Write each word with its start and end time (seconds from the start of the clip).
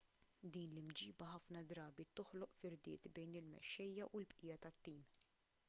din 0.53 0.69
l-imġiba 0.75 1.27
ħafna 1.33 1.61
drabi 1.73 2.05
toħloq 2.19 2.57
firdiet 2.63 3.05
bejn 3.19 3.37
il-mexxejja 3.43 4.09
u 4.11 4.23
l-bqija 4.23 4.59
tat-tim 4.67 5.05